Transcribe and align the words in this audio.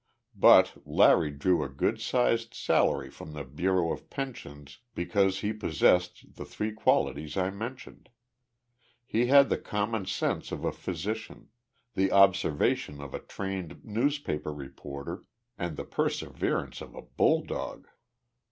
But 0.35 0.81
Larry 0.83 1.29
drew 1.29 1.63
a 1.63 1.69
good 1.69 2.01
sized 2.01 2.55
salary 2.55 3.11
from 3.11 3.33
the 3.33 3.43
Bureau 3.43 3.91
of 3.93 4.09
Pensions 4.09 4.79
because 4.95 5.41
he 5.41 5.53
possessed 5.53 6.37
the 6.37 6.43
three 6.43 6.71
qualities 6.71 7.37
I 7.37 7.51
mentioned. 7.51 8.09
He 9.05 9.27
had 9.27 9.49
the 9.49 9.59
common 9.59 10.07
sense 10.07 10.51
of 10.51 10.65
a 10.65 10.71
physician, 10.71 11.49
the 11.93 12.11
observation 12.11 12.99
of 12.99 13.13
a 13.13 13.19
trained 13.19 13.85
newspaper 13.85 14.51
reporter, 14.51 15.23
and 15.55 15.77
the 15.77 15.85
perseverance 15.85 16.81
of 16.81 16.95
a 16.95 17.03
bulldog. 17.03 17.87